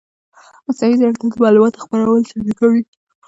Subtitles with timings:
[0.65, 2.81] مصنوعي ځیرکتیا د معلوماتو خپرول چټکوي.